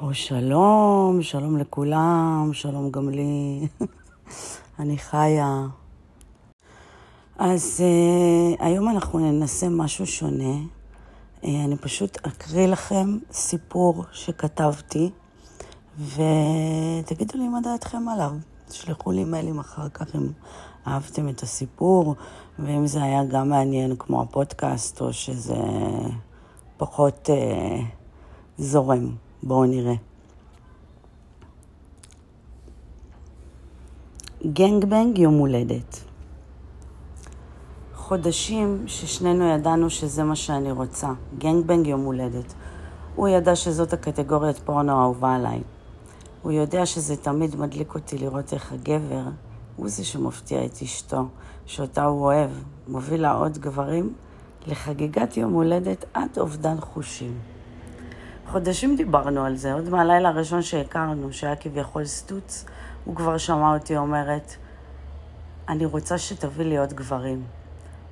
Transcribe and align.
או 0.00 0.14
שלום, 0.14 1.18
שלום 1.22 1.56
לכולם, 1.56 2.50
שלום 2.52 2.90
גם 2.90 3.08
לי. 3.08 3.68
אני 4.80 4.98
חיה. 4.98 5.66
אז 7.38 7.82
uh, 7.82 8.64
היום 8.64 8.88
אנחנו 8.88 9.18
ננסה 9.18 9.68
משהו 9.68 10.06
שונה. 10.06 10.54
Uh, 11.42 11.46
אני 11.64 11.76
פשוט 11.76 12.18
אקריא 12.26 12.66
לכם 12.66 13.18
סיפור 13.32 14.04
שכתבתי, 14.12 15.10
ותגידו 15.98 17.38
לי 17.38 17.48
מה 17.48 17.60
דעתכם 17.60 18.08
עליו. 18.08 18.32
תשלחו 18.68 19.12
לי 19.12 19.24
מיילים 19.24 19.58
אחר 19.58 19.88
כך 19.88 20.16
אם 20.16 20.28
אהבתם 20.86 21.28
את 21.28 21.42
הסיפור, 21.42 22.14
ואם 22.58 22.86
זה 22.86 23.02
היה 23.02 23.24
גם 23.24 23.48
מעניין 23.48 23.96
כמו 23.98 24.22
הפודקאסט, 24.22 25.00
או 25.00 25.12
שזה 25.12 25.62
פחות 26.76 27.28
uh, 27.28 27.82
זורם. 28.58 29.29
בואו 29.42 29.64
נראה. 29.64 29.94
גנגבנג 34.46 35.18
יום 35.18 35.34
הולדת. 35.34 36.00
חודשים 37.94 38.84
ששנינו 38.86 39.44
ידענו 39.44 39.90
שזה 39.90 40.24
מה 40.24 40.36
שאני 40.36 40.72
רוצה. 40.72 41.12
גנגבנג 41.38 41.86
יום 41.86 42.04
הולדת. 42.04 42.54
הוא 43.16 43.28
ידע 43.28 43.56
שזאת 43.56 43.92
הקטגוריית 43.92 44.58
פורנו 44.58 44.92
האהובה 44.92 45.34
עליי. 45.34 45.60
הוא 46.42 46.52
יודע 46.52 46.86
שזה 46.86 47.16
תמיד 47.16 47.56
מדליק 47.56 47.94
אותי 47.94 48.18
לראות 48.18 48.52
איך 48.52 48.72
הגבר 48.72 49.22
הוא 49.76 49.88
זה 49.88 50.04
שמפתיע 50.04 50.64
את 50.64 50.82
אשתו, 50.82 51.24
שאותה 51.66 52.04
הוא 52.04 52.24
אוהב, 52.24 52.50
מוביל 52.88 53.22
לה 53.22 53.32
עוד 53.32 53.58
גברים 53.58 54.14
לחגיגת 54.66 55.36
יום 55.36 55.52
הולדת 55.52 56.04
עד 56.14 56.38
אובדן 56.38 56.80
חושים. 56.80 57.59
חודשים 58.50 58.96
דיברנו 58.96 59.44
על 59.44 59.56
זה, 59.56 59.72
עוד 59.72 59.88
מהלילה 59.88 60.28
הראשון 60.28 60.62
שהכרנו, 60.62 61.32
שהיה 61.32 61.56
כביכול 61.56 62.04
סטוץ, 62.04 62.64
הוא 63.04 63.16
כבר 63.16 63.38
שמע 63.38 63.74
אותי 63.74 63.96
אומרת, 63.96 64.56
אני 65.68 65.84
רוצה 65.84 66.18
שתביא 66.18 66.64
לי 66.64 66.78
עוד 66.78 66.92
גברים. 66.92 67.44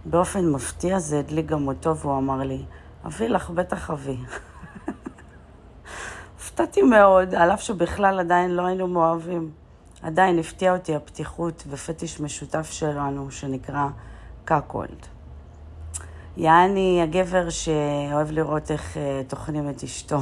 באופן 0.04 0.46
מפתיע 0.46 0.98
זה 0.98 1.18
הדליק 1.18 1.46
גם 1.46 1.68
אותו, 1.68 1.96
והוא 1.96 2.18
אמר 2.18 2.38
לי, 2.38 2.64
אביא 3.06 3.28
לך, 3.28 3.50
בטח 3.50 3.90
אביא. 3.90 4.16
הופתעתי 6.38 6.82
מאוד, 6.82 7.34
על 7.34 7.50
אף 7.50 7.62
שבכלל 7.62 8.20
עדיין 8.20 8.50
לא 8.50 8.66
היינו 8.66 8.86
מאוהבים. 8.86 9.50
עדיין 10.02 10.38
הפתיע 10.38 10.72
אותי 10.72 10.96
הפתיחות 10.96 11.64
ופטיש 11.70 12.20
משותף 12.20 12.70
שלנו, 12.70 13.30
שנקרא 13.30 13.86
cuckold. 14.44 15.17
יעני 16.38 17.02
הגבר 17.02 17.50
שאוהב 17.50 18.30
לראות 18.30 18.70
איך 18.70 18.96
אה, 18.96 19.30
טוחנים 19.30 19.70
את 19.70 19.82
אשתו. 19.82 20.18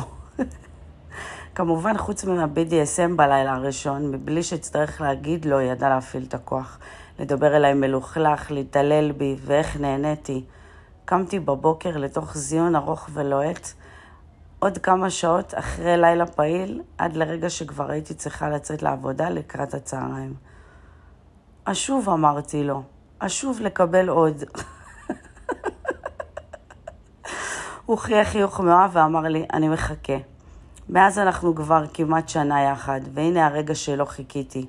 כמובן, 1.54 1.98
חוץ 1.98 2.24
מה-BDSM 2.24 3.16
בלילה 3.16 3.54
הראשון, 3.54 4.10
מבלי 4.10 4.42
שאצטרך 4.42 5.00
להגיד 5.00 5.44
לו, 5.44 5.58
היא 5.58 5.72
ידעה 5.72 5.88
להפעיל 5.88 6.24
את 6.28 6.34
הכוח. 6.34 6.78
לדבר 7.18 7.56
אליי 7.56 7.74
מלוכלך, 7.74 8.50
להתעלל 8.50 9.12
בי, 9.12 9.36
ואיך 9.44 9.76
נהניתי. 9.80 10.44
קמתי 11.04 11.38
בבוקר 11.40 11.96
לתוך 11.96 12.36
זיון 12.36 12.76
ארוך 12.76 13.08
ולוהט, 13.12 13.68
עוד 14.58 14.78
כמה 14.78 15.10
שעות 15.10 15.54
אחרי 15.54 15.96
לילה 15.96 16.26
פעיל, 16.26 16.82
עד 16.98 17.16
לרגע 17.16 17.50
שכבר 17.50 17.90
הייתי 17.90 18.14
צריכה 18.14 18.48
לצאת 18.48 18.82
לעבודה 18.82 19.30
לקראת 19.30 19.74
הצהריים. 19.74 20.34
אשוב, 21.64 22.08
אמרתי 22.08 22.64
לו, 22.64 22.82
אשוב 23.18 23.60
לקבל 23.60 24.08
עוד. 24.08 24.44
הוא 27.86 27.98
חייך 27.98 28.28
חיוך 28.28 28.60
מאוהב 28.60 28.90
ואמר 28.94 29.20
לי, 29.20 29.44
אני 29.52 29.68
מחכה. 29.68 30.16
מאז 30.88 31.18
אנחנו 31.18 31.54
כבר 31.54 31.84
כמעט 31.94 32.28
שנה 32.28 32.62
יחד, 32.62 33.00
והנה 33.14 33.46
הרגע 33.46 33.74
שלא 33.74 34.04
חיכיתי. 34.04 34.66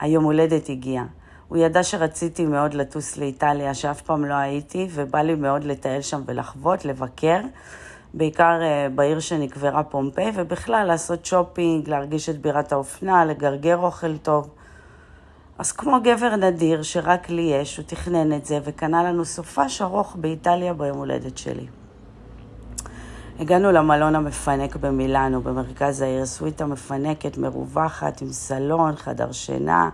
היום 0.00 0.24
הולדת 0.24 0.68
הגיע. 0.68 1.02
הוא 1.48 1.58
ידע 1.58 1.82
שרציתי 1.82 2.46
מאוד 2.46 2.74
לטוס 2.74 3.16
לאיטליה, 3.16 3.74
שאף 3.74 4.00
פעם 4.00 4.24
לא 4.24 4.34
הייתי, 4.34 4.88
ובא 4.94 5.18
לי 5.18 5.34
מאוד 5.34 5.64
לטייל 5.64 6.02
שם 6.02 6.22
ולחוות, 6.26 6.84
לבקר, 6.84 7.40
בעיקר 8.14 8.60
uh, 8.60 8.92
בעיר 8.94 9.20
שנקברה 9.20 9.82
פומפיי, 9.82 10.32
ובכלל 10.34 10.86
לעשות 10.86 11.26
שופינג, 11.26 11.88
להרגיש 11.88 12.28
את 12.28 12.40
בירת 12.40 12.72
האופנה, 12.72 13.24
לגרגר 13.24 13.76
אוכל 13.76 14.16
טוב. 14.16 14.50
אז 15.58 15.72
כמו 15.72 15.98
גבר 16.02 16.36
נדיר 16.36 16.82
שרק 16.82 17.30
לי 17.30 17.42
יש, 17.42 17.76
הוא 17.76 17.84
תכנן 17.86 18.32
את 18.32 18.44
זה 18.44 18.58
וקנה 18.64 19.02
לנו 19.02 19.24
סופש 19.24 19.82
ארוך 19.82 20.16
באיטליה 20.16 20.74
ביום 20.74 20.98
הולדת 20.98 21.38
שלי. 21.38 21.66
הגענו 23.38 23.72
למלון 23.72 24.14
המפנק 24.14 24.76
במילאנו, 24.76 25.40
במרכז 25.40 26.00
העיר, 26.00 26.26
סוויטה 26.26 26.66
מפנקת, 26.66 27.38
מרווחת, 27.38 28.22
עם 28.22 28.32
סלון, 28.32 28.96
חדר 28.96 29.32
שינה. 29.32 29.90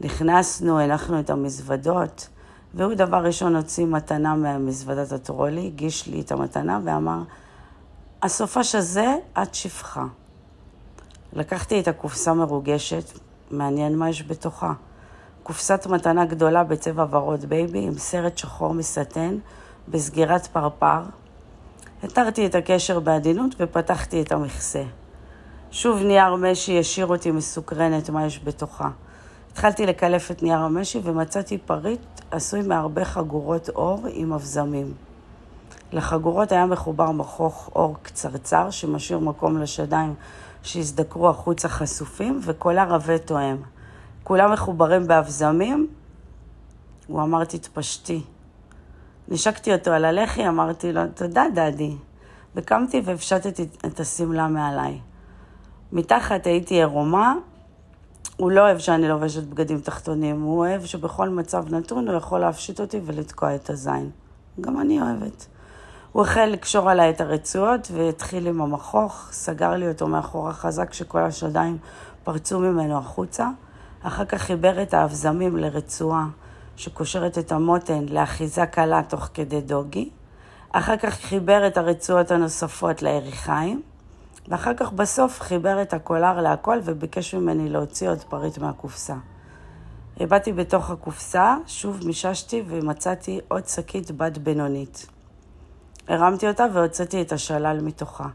נכנסנו, 0.00 0.78
הנחנו 0.78 1.20
את 1.20 1.30
המזוודות, 1.30 2.28
והוא 2.74 2.94
דבר 2.94 3.16
ראשון 3.16 3.56
הוציא 3.56 3.86
מתנה 3.86 4.34
ממזוודת 4.34 5.12
הטרולי, 5.12 5.66
הגיש 5.66 6.06
לי 6.06 6.20
את 6.20 6.32
המתנה 6.32 6.80
ואמר, 6.84 7.22
הסופש 8.22 8.74
הזה, 8.74 9.16
את 9.42 9.54
שפחה. 9.54 10.04
לקחתי 11.32 11.80
את 11.80 11.88
הקופסה 11.88 12.34
מרוגשת, 12.34 13.18
מעניין 13.50 13.96
מה 13.96 14.08
יש 14.08 14.22
בתוכה. 14.22 14.72
קופסת 15.42 15.86
מתנה 15.86 16.24
גדולה 16.24 16.64
בצבע 16.64 17.06
ורוד 17.10 17.44
בייבי 17.44 17.86
עם 17.86 17.98
סרט 17.98 18.38
שחור 18.38 18.74
מסטן 18.74 19.38
בסגירת 19.88 20.46
פרפר, 20.46 21.02
התרתי 22.02 22.46
את 22.46 22.54
הקשר 22.54 23.00
בעדינות 23.00 23.54
ופתחתי 23.60 24.22
את 24.22 24.32
המכסה. 24.32 24.82
שוב 25.70 26.02
נייר 26.02 26.34
משי 26.34 26.78
השאיר 26.78 27.06
אותי 27.06 27.30
מסוקרנת 27.30 28.10
מה 28.10 28.26
יש 28.26 28.40
בתוכה. 28.44 28.90
התחלתי 29.52 29.86
לקלף 29.86 30.30
את 30.30 30.42
נייר 30.42 30.58
המשי 30.58 31.00
ומצאתי 31.02 31.58
פריט 31.58 32.00
עשוי 32.30 32.62
מהרבה 32.62 33.04
חגורות 33.04 33.68
עור 33.68 34.06
עם 34.10 34.32
אבזמים. 34.32 34.94
לחגורות 35.92 36.52
היה 36.52 36.66
מחובר 36.66 37.10
מחוך 37.10 37.70
עור 37.74 37.96
קצרצר 38.02 38.70
שמשאיר 38.70 39.18
מקום 39.18 39.58
לשדיים 39.58 40.14
שהזדקרו 40.62 41.28
החוצה 41.28 41.68
חשופים 41.68 42.40
וקולה 42.42 42.84
רבה 42.84 43.18
תואם. 43.18 43.56
כולם 44.24 44.52
מחוברים 44.52 45.06
באבזמים? 45.06 45.88
הוא 47.06 47.22
אמר 47.22 47.44
תתפשטי. 47.44 48.22
נשקתי 49.28 49.72
אותו 49.72 49.90
על 49.90 50.04
הלחי, 50.04 50.48
אמרתי 50.48 50.92
לו, 50.92 51.00
תודה, 51.14 51.44
דדי. 51.54 51.96
וקמתי 52.54 53.02
והפשטתי 53.04 53.66
את 53.86 54.00
השמלה 54.00 54.48
מעליי. 54.48 55.00
מתחת 55.92 56.46
הייתי 56.46 56.74
עירומה, 56.74 57.34
הוא 58.36 58.50
לא 58.50 58.60
אוהב 58.60 58.78
שאני 58.78 59.08
לובשת 59.08 59.42
בגדים 59.42 59.80
תחתונים, 59.80 60.42
הוא 60.42 60.58
אוהב 60.58 60.84
שבכל 60.84 61.28
מצב 61.28 61.74
נתון 61.74 62.08
הוא 62.08 62.16
יכול 62.16 62.40
להפשיט 62.40 62.80
אותי 62.80 63.00
ולתקוע 63.04 63.54
את 63.54 63.70
הזין. 63.70 64.10
גם 64.60 64.80
אני 64.80 65.02
אוהבת. 65.02 65.46
הוא 66.12 66.22
החל 66.22 66.44
לקשור 66.44 66.90
עליי 66.90 67.10
את 67.10 67.20
הרצועות 67.20 67.88
והתחיל 67.94 68.46
עם 68.46 68.60
המכוך, 68.60 69.28
סגר 69.32 69.70
לי 69.70 69.88
אותו 69.88 70.06
מאחורה 70.06 70.52
חזק 70.52 70.92
שכל 70.92 71.20
השדיים 71.20 71.78
פרצו 72.24 72.60
ממנו 72.60 72.98
החוצה. 72.98 73.48
אחר 74.02 74.24
כך 74.24 74.42
חיבר 74.42 74.82
את 74.82 74.94
האבזמים 74.94 75.56
לרצועה. 75.56 76.26
שקושרת 76.76 77.38
את 77.38 77.52
המותן 77.52 78.06
לאחיזה 78.08 78.66
קלה 78.66 79.02
תוך 79.08 79.28
כדי 79.34 79.60
דוגי, 79.60 80.10
אחר 80.72 80.96
כך 80.96 81.14
חיבר 81.14 81.66
את 81.66 81.76
הרצועות 81.76 82.30
הנוספות 82.30 83.02
ליריחיים, 83.02 83.82
ואחר 84.48 84.74
כך 84.74 84.92
בסוף 84.92 85.40
חיבר 85.40 85.82
את 85.82 85.94
הקולר 85.94 86.40
להכל 86.40 86.78
וביקש 86.84 87.34
ממני 87.34 87.68
להוציא 87.68 88.10
עוד 88.10 88.22
פריט 88.22 88.58
מהקופסה. 88.58 89.14
הבאתי 90.20 90.52
בתוך 90.52 90.90
הקופסה, 90.90 91.56
שוב 91.66 92.00
מיששתי 92.06 92.62
ומצאתי 92.66 93.40
עוד 93.48 93.66
שקית 93.66 94.10
בת 94.10 94.38
בינונית. 94.38 95.06
הרמתי 96.08 96.48
אותה 96.48 96.66
והוצאתי 96.72 97.22
את 97.22 97.32
השלל 97.32 97.80
מתוכה. 97.82 98.28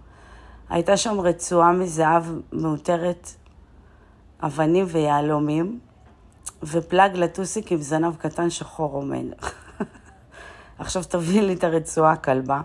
הייתה 0.70 0.98
שם 0.98 1.20
רצועה 1.20 1.72
מזהב 1.72 2.24
מאותרת 2.54 3.30
אבנים 4.44 4.86
ויהלומים, 4.88 5.80
ופלאג 6.64 7.18
לטוסיק 7.18 7.72
עם 7.72 7.82
זנב 7.82 8.16
קטן 8.16 8.50
שחור 8.50 8.94
עומד. 8.94 9.26
עכשיו 10.80 11.04
תביא 11.04 11.42
לי 11.42 11.54
את 11.54 11.64
הרצועה 11.64 12.12
הכלבה. 12.12 12.62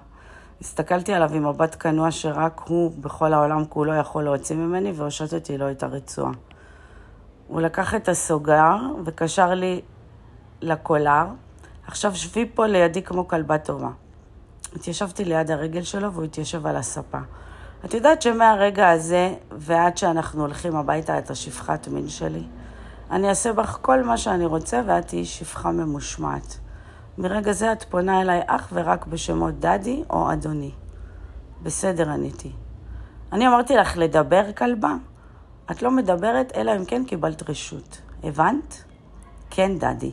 הסתכלתי 0.60 1.12
עליו 1.12 1.34
עם 1.34 1.48
מבט 1.48 1.76
כנוע 1.80 2.10
שרק 2.10 2.60
הוא 2.64 2.92
בכל 3.00 3.32
העולם 3.32 3.64
כולו 3.64 3.94
יכול 3.94 4.24
להוציא 4.24 4.56
ממני, 4.56 4.92
והושטתי 4.92 5.58
לו 5.58 5.70
את 5.70 5.82
הרצועה. 5.82 6.32
הוא 7.48 7.60
לקח 7.60 7.94
את 7.94 8.08
הסוגר 8.08 8.76
וקשר 9.04 9.54
לי 9.54 9.80
לקולר. 10.60 11.24
עכשיו 11.86 12.14
שבי 12.14 12.50
פה 12.54 12.66
לידי 12.66 13.02
כמו 13.02 13.28
כלבה 13.28 13.58
טובה. 13.58 13.90
התיישבתי 14.76 15.24
ליד 15.24 15.50
הרגל 15.50 15.82
שלו 15.82 16.12
והוא 16.12 16.24
התיישב 16.24 16.66
על 16.66 16.76
הספה. 16.76 17.18
את 17.84 17.94
יודעת 17.94 18.22
שמהרגע 18.22 18.90
הזה 18.90 19.34
ועד 19.52 19.96
שאנחנו 19.96 20.40
הולכים 20.40 20.76
הביתה 20.76 21.18
את 21.18 21.30
השפחת 21.30 21.88
מין 21.88 22.08
שלי? 22.08 22.42
אני 23.10 23.28
אעשה 23.28 23.52
בך 23.52 23.78
כל 23.82 24.02
מה 24.02 24.16
שאני 24.16 24.46
רוצה 24.46 24.80
ואת 24.86 25.06
תהיי 25.06 25.24
שפחה 25.24 25.70
ממושמעת. 25.70 26.58
מרגע 27.18 27.52
זה 27.52 27.72
את 27.72 27.82
פונה 27.82 28.20
אליי 28.20 28.40
אך 28.46 28.68
ורק 28.72 29.06
בשמות 29.06 29.60
דדי 29.60 30.04
או 30.10 30.32
אדוני. 30.32 30.70
בסדר, 31.62 32.10
עניתי. 32.10 32.52
אני 33.32 33.48
אמרתי 33.48 33.76
לך 33.76 33.96
לדבר, 33.96 34.52
כלבה? 34.52 34.94
את 35.70 35.82
לא 35.82 35.90
מדברת, 35.90 36.52
אלא 36.56 36.76
אם 36.76 36.84
כן 36.84 37.04
קיבלת 37.04 37.50
רשות. 37.50 38.00
הבנת? 38.24 38.84
כן, 39.50 39.78
דדי. 39.78 40.12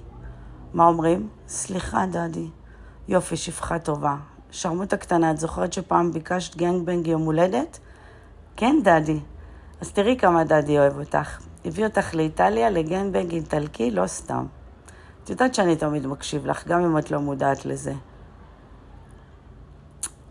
מה 0.73 0.85
אומרים? 0.85 1.29
סליחה, 1.47 2.05
דדי. 2.05 2.47
יופי, 3.07 3.37
שפחה 3.37 3.79
טובה. 3.79 4.15
שרמוטה 4.51 4.97
קטנה, 4.97 5.31
את 5.31 5.37
זוכרת 5.37 5.73
שפעם 5.73 6.11
ביקשת 6.11 6.55
גנגבנג 6.55 7.07
יום 7.07 7.21
הולדת? 7.21 7.79
כן, 8.55 8.75
דדי. 8.83 9.19
אז 9.81 9.91
תראי 9.91 10.17
כמה 10.17 10.43
דדי 10.43 10.79
אוהב 10.79 10.99
אותך. 10.99 11.52
הביא 11.65 11.85
אותך 11.85 12.15
לאיטליה 12.15 12.69
לגנגבנג 12.69 13.31
איטלקי, 13.31 13.91
לא 13.91 14.07
סתם. 14.07 14.45
את 15.23 15.29
יודעת 15.29 15.55
שאני 15.55 15.75
תמיד 15.75 16.07
מקשיב 16.07 16.45
לך, 16.45 16.67
גם 16.67 16.83
אם 16.83 16.97
את 16.97 17.11
לא 17.11 17.19
מודעת 17.19 17.65
לזה. 17.65 17.93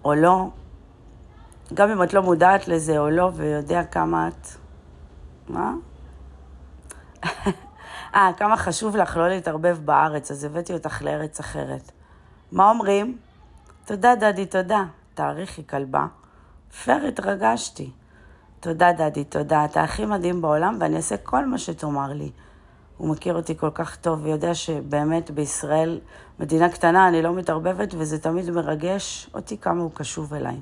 או 0.04 0.14
לא, 0.14 0.48
גם 1.74 1.90
אם 1.90 2.02
את 2.02 2.14
לא 2.14 2.22
מודעת 2.22 2.68
לזה 2.68 2.98
או 2.98 3.10
לא, 3.10 3.30
ויודע 3.34 3.84
כמה 3.84 4.28
את... 4.28 4.46
מה? 5.48 5.74
אה, 8.14 8.30
כמה 8.36 8.56
חשוב 8.56 8.96
לך 8.96 9.16
לא 9.16 9.28
להתערבב 9.28 9.78
בארץ, 9.84 10.30
אז 10.30 10.44
הבאתי 10.44 10.72
אותך 10.72 11.02
לארץ 11.02 11.40
אחרת. 11.40 11.92
מה 12.52 12.70
אומרים? 12.70 13.18
תודה, 13.84 14.14
דדי, 14.14 14.46
תודה. 14.46 14.84
תאריכי, 15.14 15.66
כלבה. 15.66 16.06
פייר, 16.84 17.06
התרגשתי. 17.06 17.90
תודה, 18.62 18.92
דדי, 18.92 19.24
תודה. 19.24 19.64
אתה 19.64 19.82
הכי 19.82 20.06
מדהים 20.06 20.42
בעולם, 20.42 20.76
ואני 20.80 20.96
אעשה 20.96 21.16
כל 21.16 21.46
מה 21.46 21.58
שתאמר 21.58 22.12
לי. 22.12 22.30
הוא 22.96 23.08
מכיר 23.08 23.34
אותי 23.36 23.56
כל 23.56 23.70
כך 23.74 23.96
טוב 23.96 24.24
ויודע 24.24 24.54
שבאמת 24.54 25.30
בישראל, 25.30 26.00
מדינה 26.40 26.68
קטנה, 26.68 27.08
אני 27.08 27.22
לא 27.22 27.34
מתערבבת, 27.34 27.94
וזה 27.98 28.18
תמיד 28.18 28.50
מרגש 28.50 29.30
אותי 29.34 29.58
כמה 29.58 29.82
הוא 29.82 29.90
קשוב 29.94 30.34
אליי. 30.34 30.60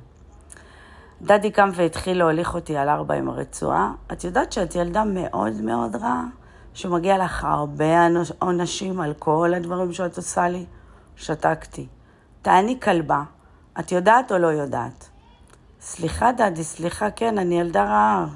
דדי 1.23 1.51
קם 1.51 1.71
והתחיל 1.75 2.19
להוליך 2.19 2.55
אותי 2.55 2.77
על 2.77 2.89
ארבע 2.89 3.15
עם 3.15 3.29
הרצועה. 3.29 3.93
את 4.13 4.25
יודעת 4.25 4.53
שאת 4.53 4.75
ילדה 4.75 5.05
מאוד 5.05 5.53
מאוד 5.61 5.97
רעה, 5.97 6.25
שמגיע 6.75 7.25
לך 7.25 7.45
הרבה 7.45 8.07
עונשים 8.39 9.01
על 9.01 9.15
כל 9.19 9.55
הדברים 9.57 9.93
שאת 9.93 10.17
עושה 10.17 10.49
לי? 10.49 10.67
שתקתי. 11.17 11.87
תעני 12.43 12.81
כלבה, 12.81 13.23
את 13.81 13.93
יודעת 13.93 14.33
או 14.33 14.39
לא 14.39 14.47
יודעת? 14.47 15.10
סליחה, 15.83 16.33
דדי, 16.33 16.65
סליחה, 16.65 17.11
כן, 17.11 17.39
אני 17.39 17.61
ילדה 17.61 17.85
רעה. 17.85 18.27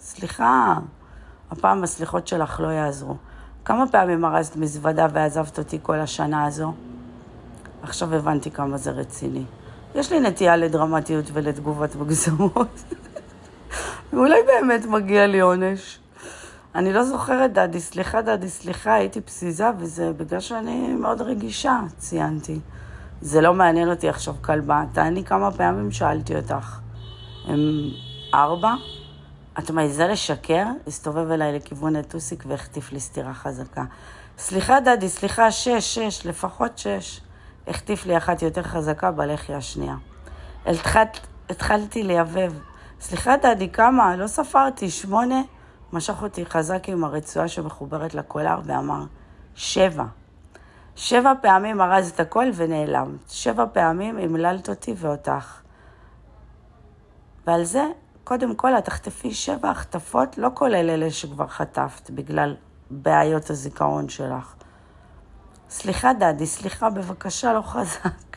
סליחה. 0.00 0.78
הפעם 1.50 1.84
הסליחות 1.84 2.28
שלך 2.28 2.60
לא 2.60 2.68
יעזרו. 2.68 3.16
כמה 3.64 3.86
פעמים 3.86 4.24
ארזת 4.24 4.56
מזוודה 4.56 5.06
ועזבת 5.12 5.58
אותי 5.58 5.78
כל 5.82 6.00
השנה 6.00 6.44
הזו? 6.46 6.72
עכשיו 7.82 8.14
הבנתי 8.14 8.50
כמה 8.50 8.76
זה 8.76 8.90
רציני. 8.90 9.44
יש 9.94 10.12
לי 10.12 10.20
נטייה 10.20 10.56
לדרמטיות 10.56 11.24
ולתגובות 11.32 11.96
מגזמות. 11.96 12.82
ואולי 14.12 14.38
באמת 14.50 14.84
מגיע 14.86 15.26
לי 15.26 15.40
עונש. 15.40 15.98
אני 16.74 16.92
לא 16.92 17.04
זוכרת, 17.04 17.52
דדי, 17.52 17.80
סליחה, 17.80 18.22
דדי, 18.22 18.48
סליחה, 18.48 18.94
הייתי 18.94 19.20
פזיזה, 19.20 19.70
וזה 19.78 20.12
בגלל 20.16 20.40
שאני 20.40 20.94
מאוד 20.94 21.20
רגישה, 21.20 21.80
ציינתי. 21.98 22.60
זה 23.20 23.40
לא 23.40 23.54
מעניין 23.54 23.90
אותי 23.90 24.08
עכשיו, 24.08 24.34
כלבה. 24.42 24.84
תעני 24.92 25.24
כמה 25.24 25.50
פעמים 25.50 25.90
שאלתי 25.90 26.36
אותך. 26.36 26.83
הם 27.44 27.90
ארבע? 28.34 28.74
את 29.58 29.70
מעיזה 29.70 30.06
לשקר? 30.06 30.64
הסתובב 30.86 31.30
אליי 31.30 31.56
לכיוון 31.56 31.96
הטוסיק 31.96 32.44
והחטיף 32.46 32.92
לי 32.92 33.00
סטירה 33.00 33.34
חזקה. 33.34 33.84
סליחה, 34.38 34.80
דדי, 34.80 35.08
סליחה, 35.08 35.50
שש, 35.50 35.98
שש, 35.98 36.26
לפחות 36.26 36.78
שש. 36.78 37.20
החטיף 37.68 38.06
לי 38.06 38.16
אחת 38.16 38.42
יותר 38.42 38.62
חזקה 38.62 39.10
בלחי 39.10 39.54
השנייה. 39.54 39.96
התחלת, 40.66 41.20
התחלתי 41.50 42.02
לייבב. 42.02 42.52
סליחה, 43.00 43.36
דדי, 43.36 43.68
כמה? 43.68 44.16
לא 44.16 44.26
ספרתי, 44.26 44.90
שמונה? 44.90 45.42
משך 45.92 46.22
אותי 46.22 46.46
חזק 46.46 46.88
עם 46.88 47.04
הרצועה 47.04 47.48
שמחוברת 47.48 48.14
לקולר 48.14 48.60
ואמר, 48.64 49.04
שבע. 49.54 50.04
שבע 50.96 51.32
פעמים 51.42 51.80
ארז 51.80 52.10
את 52.10 52.20
הכל 52.20 52.46
ונעלמת. 52.54 53.30
שבע 53.30 53.64
פעמים 53.72 54.18
המללת 54.18 54.68
אותי 54.68 54.94
ואותך. 54.96 55.63
ועל 57.46 57.64
זה, 57.64 57.86
קודם 58.24 58.54
כל, 58.54 58.78
את 58.78 58.84
תחטפי 58.84 59.34
שבע 59.34 59.70
החטפות, 59.70 60.38
לא 60.38 60.48
כולל 60.54 60.90
אלה 60.90 61.10
שכבר 61.10 61.46
חטפת, 61.46 62.10
בגלל 62.10 62.56
בעיות 62.90 63.50
הזיכרון 63.50 64.08
שלך. 64.08 64.54
סליחה, 65.70 66.12
דדי, 66.12 66.46
סליחה, 66.46 66.90
בבקשה, 66.90 67.52
לא 67.52 67.62
חזק. 67.62 68.36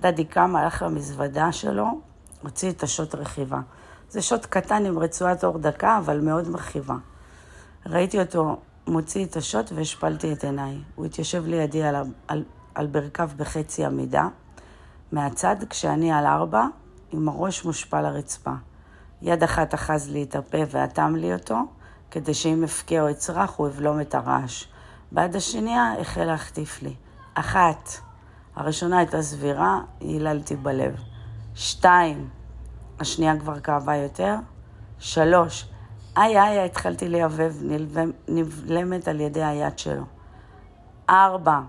דדי 0.00 0.24
קם, 0.24 0.56
הלך 0.56 0.82
למזוודה 0.82 1.52
שלו, 1.52 2.00
הוציא 2.42 2.70
את 2.70 2.82
השוט 2.82 3.14
רכיבה. 3.14 3.60
זה 4.10 4.22
שוט 4.22 4.46
קטן 4.46 4.86
עם 4.86 4.98
רצועת 4.98 5.44
אור 5.44 5.58
דקה, 5.58 5.98
אבל 5.98 6.20
מאוד 6.20 6.50
מכאיבה. 6.50 6.96
ראיתי 7.86 8.20
אותו 8.20 8.56
מוציא 8.86 9.24
את 9.24 9.36
השוט 9.36 9.72
והשפלתי 9.74 10.32
את 10.32 10.44
עיניי. 10.44 10.78
הוא 10.94 11.06
התיישב 11.06 11.46
לידי 11.46 11.82
על, 11.82 11.96
על, 12.28 12.44
על 12.74 12.86
ברכיו 12.86 13.30
בחצי 13.36 13.84
עמידה, 13.84 14.28
מהצד, 15.12 15.56
כשאני 15.70 16.12
על 16.12 16.26
ארבע, 16.26 16.66
עם 17.16 17.28
הראש 17.28 17.64
מושפע 17.64 18.02
לרצפה. 18.02 18.52
יד 19.22 19.42
אחת 19.42 19.74
אחז 19.74 20.10
לי 20.10 20.22
את 20.22 20.36
הפה 20.36 20.58
ואטם 20.70 21.16
לי 21.16 21.34
אותו, 21.34 21.58
כדי 22.10 22.34
שאם 22.34 22.62
אבכה 22.62 23.00
או 23.00 23.10
אצרח 23.10 23.54
הוא 23.56 23.66
אבלום 23.66 24.00
את 24.00 24.14
הרעש. 24.14 24.64
ביד 25.12 25.36
השנייה 25.36 25.94
החל 26.00 26.24
להחטיף 26.24 26.82
לי. 26.82 26.94
אחת. 27.34 27.88
הראשונה 28.56 28.98
הייתה 28.98 29.22
סבירה, 29.22 29.80
היללתי 30.00 30.56
בלב. 30.56 30.96
שתיים. 31.54 32.28
השנייה 33.00 33.40
כבר 33.40 33.60
כאבה 33.60 33.96
יותר. 33.96 34.34
שלוש. 34.98 35.68
איי 36.16 36.40
איי, 36.40 36.64
התחלתי 36.64 37.08
לייבב, 37.08 37.54
נבלמת 38.28 39.08
על 39.08 39.20
ידי 39.20 39.44
היד 39.44 39.78
שלו. 39.78 40.04
ארבע. 41.10 41.60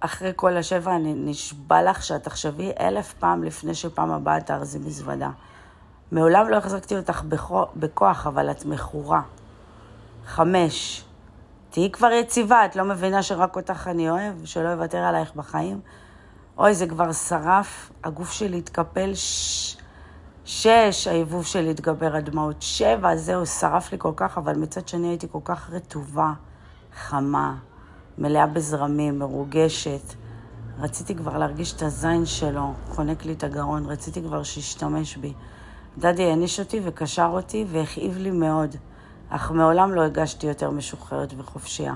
אחרי 0.00 0.32
כל 0.36 0.56
השבע 0.56 0.96
אני 0.96 1.14
נשבע 1.16 1.82
לך 1.82 2.02
שאת 2.02 2.22
תחשבי 2.22 2.72
אלף 2.80 3.12
פעם 3.12 3.44
לפני 3.44 3.74
שפעם 3.74 4.10
הבאה 4.10 4.40
תארזי 4.40 4.78
מזוודה. 4.78 5.30
מעולם 6.12 6.48
לא 6.48 6.56
החזקתי 6.56 6.96
אותך 6.96 7.22
בכוח, 7.76 8.26
אבל 8.26 8.50
את 8.50 8.64
מכורה. 8.64 9.22
חמש. 10.26 11.04
תהיי 11.70 11.90
כבר 11.90 12.10
יציבה, 12.12 12.64
את 12.64 12.76
לא 12.76 12.84
מבינה 12.84 13.22
שרק 13.22 13.56
אותך 13.56 13.88
אני 13.88 14.10
אוהב, 14.10 14.44
שלא 14.44 14.72
אוותר 14.72 14.98
עלייך 14.98 15.34
בחיים? 15.36 15.80
אוי, 16.58 16.74
זה 16.74 16.86
כבר 16.86 17.12
שרף, 17.12 17.90
הגוף 18.04 18.32
שלי 18.32 18.58
התקפל, 18.58 19.14
ש... 19.14 19.76
שש, 20.44 21.06
היבוב 21.06 21.46
שלי 21.46 21.70
התגבר 21.70 22.16
הדמעות, 22.16 22.62
שבע, 22.62 23.16
זהו, 23.16 23.46
שרף 23.46 23.92
לי 23.92 23.98
כל 23.98 24.12
כך, 24.16 24.38
אבל 24.38 24.56
מצד 24.56 24.88
שני 24.88 25.08
הייתי 25.08 25.26
כל 25.32 25.38
כך 25.44 25.70
רטובה, 25.70 26.32
חמה, 26.94 27.54
מלאה 28.18 28.46
בזרמים, 28.46 29.18
מרוגשת. 29.18 30.14
רציתי 30.78 31.14
כבר 31.14 31.38
להרגיש 31.38 31.72
את 31.72 31.82
הזין 31.82 32.26
שלו, 32.26 32.72
חונק 32.88 33.24
לי 33.24 33.32
את 33.32 33.44
הגרון, 33.44 33.86
רציתי 33.86 34.22
כבר 34.22 34.42
שישתמש 34.42 35.16
בי. 35.16 35.32
Daddy 35.98 36.24
העניש 36.24 36.60
אותי 36.60 36.80
וקשר 36.84 37.30
אותי 37.32 37.64
והכאיב 37.68 38.18
לי 38.18 38.30
מאוד. 38.30 38.76
אך 39.28 39.50
מעולם 39.50 39.94
לא 39.94 40.02
הרגשתי 40.02 40.46
יותר 40.46 40.70
משוחררת 40.70 41.34
וחופשייה. 41.38 41.94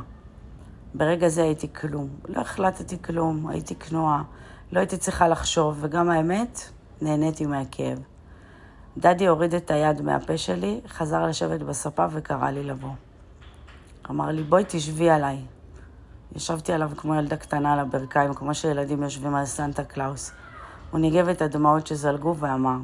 ברגע 0.94 1.28
זה 1.28 1.42
הייתי 1.42 1.72
כלום. 1.72 2.08
לא 2.28 2.40
החלטתי 2.40 3.02
כלום, 3.02 3.48
הייתי 3.48 3.74
כנועה. 3.74 4.22
לא 4.72 4.78
הייתי 4.78 4.96
צריכה 4.96 5.28
לחשוב, 5.28 5.78
וגם 5.80 6.10
האמת, 6.10 6.60
נהניתי 7.02 7.46
מהכאב. 7.46 7.98
Daddy 8.98 9.26
הוריד 9.26 9.54
את 9.54 9.70
היד 9.70 10.02
מהפה 10.02 10.36
שלי, 10.36 10.80
חזר 10.88 11.26
לשבת 11.26 11.60
בספה 11.60 12.06
וקרא 12.10 12.50
לי 12.50 12.62
לבוא. 12.62 12.92
אמר 14.10 14.26
לי, 14.26 14.42
בואי 14.42 14.64
תשבי 14.68 15.10
עליי. 15.10 15.44
ישבתי 16.36 16.72
עליו 16.72 16.90
כמו 16.96 17.14
ילדה 17.14 17.36
קטנה 17.36 17.72
על 17.72 17.78
הברכיים, 17.78 18.34
כמו 18.34 18.54
שילדים 18.54 19.02
יושבים 19.02 19.34
על 19.34 19.44
סנטה 19.44 19.84
קלאוס. 19.84 20.32
הוא 20.90 21.00
ניגב 21.00 21.28
את 21.28 21.42
הדמעות 21.42 21.86
שזלגו 21.86 22.36
ואמר, 22.36 22.76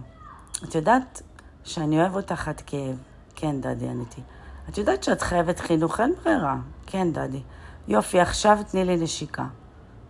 את 0.64 0.74
יודעת 0.74 1.22
שאני 1.64 2.00
אוהב 2.00 2.16
אותך 2.16 2.48
עד 2.48 2.60
כאב. 2.66 2.96
כן, 3.34 3.60
דדי, 3.60 3.88
עניתי. 3.88 4.20
את 4.68 4.78
יודעת 4.78 5.02
שאת 5.04 5.22
חייבת 5.22 5.60
חינוך, 5.60 6.00
אין 6.00 6.14
ברירה. 6.24 6.56
כן, 6.86 7.12
דדי. 7.12 7.42
יופי, 7.88 8.20
עכשיו 8.20 8.58
תני 8.70 8.84
לי 8.84 8.96
נשיקה. 8.96 9.46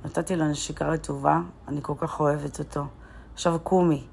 נתתי 0.04 0.36
לו 0.36 0.44
נשיקה 0.44 0.88
רטובה, 0.88 1.40
אני 1.68 1.80
כל 1.82 1.94
כך 1.98 2.20
אוהבת 2.20 2.58
אותו. 2.58 2.84
עכשיו 3.34 3.58
קומי. 3.62 4.04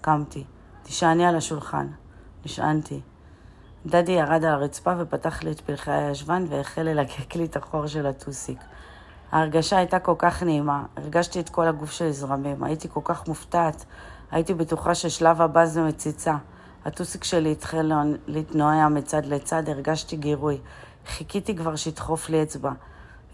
קמתי. 0.00 0.44
תשעני 0.82 1.26
על 1.26 1.36
השולחן. 1.36 1.86
נשענתי. 2.44 3.00
דדי 3.86 4.12
ירד 4.12 4.44
על 4.44 4.52
הרצפה 4.52 4.92
ופתח 4.98 5.42
לי 5.42 5.50
את 5.50 5.60
פלחי 5.60 5.90
הישבן 5.90 6.44
והחל 6.48 6.82
ללקק 6.82 7.36
לי 7.36 7.44
את 7.44 7.56
החור 7.56 7.86
של 7.86 8.06
הטוסיק. 8.06 8.58
ההרגשה 9.32 9.76
הייתה 9.76 9.98
כל 9.98 10.14
כך 10.18 10.42
נעימה, 10.42 10.84
הרגשתי 10.96 11.40
את 11.40 11.48
כל 11.48 11.68
הגוף 11.68 11.90
שלי 11.90 12.12
זרמים, 12.12 12.64
הייתי 12.64 12.88
כל 12.92 13.00
כך 13.04 13.28
מופתעת, 13.28 13.84
הייתי 14.30 14.54
בטוחה 14.54 14.94
ששלב 14.94 15.42
הבא 15.42 15.66
זה 15.66 15.82
מציצה. 15.82 16.36
הטוסיק 16.84 17.24
שלי 17.24 17.52
התחיל 17.52 17.92
להתנועע 18.26 18.88
מצד 18.88 19.26
לצד, 19.26 19.68
הרגשתי 19.68 20.16
גירוי. 20.16 20.58
חיכיתי 21.06 21.56
כבר 21.56 21.76
שידחוף 21.76 22.28
לי 22.28 22.42
אצבע. 22.42 22.72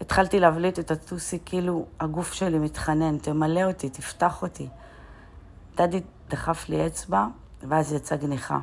התחלתי 0.01 0.39
להבליט 0.39 0.79
את 0.79 0.91
הטוסיק 0.91 1.41
כאילו 1.45 1.85
הגוף 1.99 2.33
שלי 2.33 2.59
מתחנן, 2.59 3.17
תמלא 3.17 3.63
אותי, 3.63 3.89
תפתח 3.89 4.41
אותי. 4.41 4.67
דדי 5.77 6.01
דחף 6.29 6.69
לי 6.69 6.87
אצבע, 6.87 7.27
ואז 7.63 7.93
יצא 7.93 8.15
גניחה. 8.15 8.59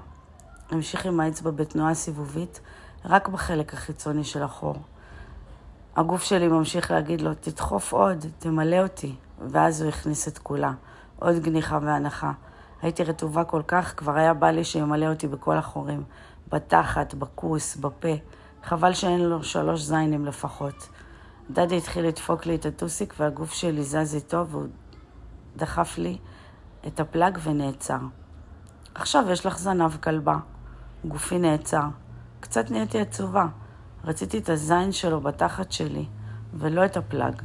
המשיך 0.71 1.07
עם 1.07 1.21
האצבע 1.21 1.51
בתנועה 1.51 1.95
סיבובית, 1.95 2.61
רק 3.05 3.29
בחלק 3.29 3.75
החיצוני 3.75 4.25
של 4.25 4.43
החור. 4.43 4.77
הגוף 5.97 6.23
שלי 6.23 6.49
ממשיך 6.49 6.91
להגיד 6.91 7.21
לו, 7.21 7.35
תדחוף 7.35 7.93
עוד, 7.93 8.27
תמלא 8.39 8.83
אותי. 8.83 9.15
ואז 9.49 9.83
הוא 9.83 9.89
הכניס 9.89 10.29
את 10.29 10.39
כולה. 10.39 10.73
עוד 11.19 11.37
גניחה 11.37 11.79
והנחה. 11.83 12.33
הייתי 12.83 13.05
רטובה 13.05 13.45
כל 13.45 13.63
כך, 13.67 13.95
כבר 13.97 14.17
היה 14.17 14.35
בא 14.35 14.51
לי 14.51 14.65
שימלא 14.65 15.07
אותי 15.07 15.29
בכל 15.29 15.57
החורים. 15.57 16.03
בתחת, 16.49 17.15
בכוס, 17.15 17.77
בפה. 17.77 18.15
חבל 18.65 18.93
שאין 18.93 19.21
לו 19.21 19.43
שלוש 19.43 19.81
זיינים 19.81 20.27
לפחות. 20.27 20.89
דדי 21.51 21.77
התחיל 21.77 22.07
לדפוק 22.07 22.47
לי 22.47 22.55
את 22.55 22.67
הטוסיק 22.67 23.15
והגוף 23.19 23.53
שלי 23.53 23.83
זז 23.83 24.15
איתו 24.15 24.47
והוא 24.47 24.67
דחף 25.57 25.99
לי 25.99 26.19
את 26.87 27.01
הפלאג 27.01 27.39
ונעצר. 27.43 27.99
עכשיו 28.95 29.25
יש 29.31 29.47
לך 29.47 29.59
זנב 29.59 29.97
כלבה. 29.97 30.37
גופי 31.05 31.39
נעצר. 31.39 31.85
קצת 32.41 32.71
נהייתי 32.71 33.01
עצובה. 33.01 33.47
רציתי 34.05 34.39
את 34.39 34.49
הזין 34.49 34.93
שלו 34.93 35.21
בתחת 35.21 35.73
שלי, 35.73 36.07
ולא 36.55 36.85
את 36.85 36.97
הפלאג. 36.97 37.43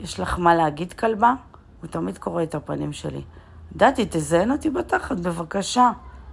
יש 0.00 0.20
לך 0.20 0.38
מה 0.38 0.54
להגיד, 0.54 0.92
כלבה? 0.92 1.34
הוא 1.80 1.90
תמיד 1.90 2.18
קורא 2.18 2.42
את 2.42 2.54
הפנים 2.54 2.92
שלי. 2.92 3.22
דדי, 3.76 4.06
תזיין 4.10 4.50
אותי 4.50 4.70
בתחת, 4.70 5.16
בבקשה. 5.16 5.90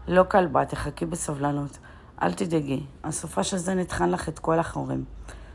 לא 0.08 0.24
כלבה, 0.24 0.66
תחכי 0.66 1.06
בסבלנות. 1.06 1.78
אל 2.22 2.34
תדאגי, 2.34 2.86
הסופש 3.04 3.54
הזה 3.54 3.74
נטחן 3.74 4.10
לך 4.10 4.30
את 4.30 4.40
כל 4.40 4.60
החורים. 4.60 5.06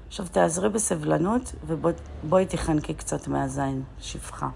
עכשיו 0.07 0.27
תעזרי 0.33 0.69
בסבלנות 0.69 1.55
ובואי 1.67 2.47
תחנקי 2.47 2.95
קצת 2.95 3.29
מהזין, 3.29 3.83
שפחה. 3.99 4.49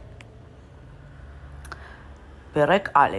פרק 2.52 2.88
א' 2.94 3.16